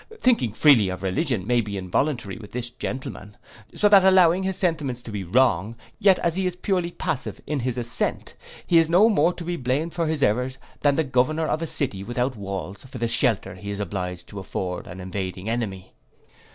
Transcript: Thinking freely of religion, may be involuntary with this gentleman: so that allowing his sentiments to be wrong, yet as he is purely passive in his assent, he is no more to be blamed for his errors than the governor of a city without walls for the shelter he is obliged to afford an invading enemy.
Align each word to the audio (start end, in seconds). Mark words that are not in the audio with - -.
Thinking 0.19 0.51
freely 0.51 0.89
of 0.89 1.03
religion, 1.03 1.45
may 1.45 1.61
be 1.61 1.77
involuntary 1.77 2.39
with 2.39 2.53
this 2.53 2.71
gentleman: 2.71 3.37
so 3.75 3.87
that 3.87 4.03
allowing 4.03 4.41
his 4.41 4.57
sentiments 4.57 5.03
to 5.03 5.11
be 5.11 5.23
wrong, 5.23 5.75
yet 5.99 6.17
as 6.17 6.35
he 6.35 6.47
is 6.47 6.55
purely 6.55 6.89
passive 6.89 7.39
in 7.45 7.59
his 7.59 7.77
assent, 7.77 8.33
he 8.65 8.79
is 8.79 8.89
no 8.89 9.09
more 9.09 9.31
to 9.33 9.43
be 9.43 9.57
blamed 9.57 9.93
for 9.93 10.07
his 10.07 10.23
errors 10.23 10.57
than 10.81 10.95
the 10.95 11.03
governor 11.03 11.45
of 11.45 11.61
a 11.61 11.67
city 11.67 12.03
without 12.03 12.35
walls 12.35 12.83
for 12.85 12.97
the 12.97 13.07
shelter 13.07 13.53
he 13.53 13.69
is 13.69 13.79
obliged 13.79 14.25
to 14.29 14.39
afford 14.39 14.87
an 14.87 14.99
invading 14.99 15.47
enemy. 15.47 15.93